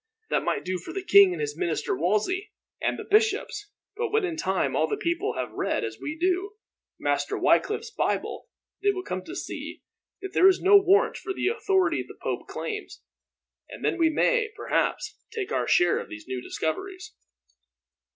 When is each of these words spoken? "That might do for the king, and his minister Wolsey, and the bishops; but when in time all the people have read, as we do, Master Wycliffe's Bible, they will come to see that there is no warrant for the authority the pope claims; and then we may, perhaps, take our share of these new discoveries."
"That 0.31 0.41
might 0.43 0.65
do 0.65 0.79
for 0.79 0.93
the 0.93 1.03
king, 1.03 1.31
and 1.31 1.39
his 1.39 1.55
minister 1.55 1.95
Wolsey, 1.95 2.51
and 2.81 2.97
the 2.97 3.03
bishops; 3.03 3.69
but 3.95 4.09
when 4.09 4.25
in 4.25 4.35
time 4.35 4.75
all 4.75 4.87
the 4.87 4.97
people 4.97 5.33
have 5.35 5.51
read, 5.51 5.83
as 5.83 5.99
we 6.01 6.17
do, 6.17 6.53
Master 6.97 7.37
Wycliffe's 7.37 7.91
Bible, 7.91 8.49
they 8.81 8.89
will 8.89 9.03
come 9.03 9.23
to 9.25 9.35
see 9.35 9.83
that 10.19 10.33
there 10.33 10.47
is 10.47 10.59
no 10.59 10.75
warrant 10.75 11.17
for 11.17 11.33
the 11.35 11.49
authority 11.49 12.01
the 12.01 12.15
pope 12.19 12.47
claims; 12.47 13.03
and 13.69 13.85
then 13.85 13.99
we 13.99 14.09
may, 14.09 14.49
perhaps, 14.55 15.19
take 15.29 15.51
our 15.51 15.67
share 15.67 15.99
of 15.99 16.09
these 16.09 16.27
new 16.27 16.41
discoveries." 16.41 17.13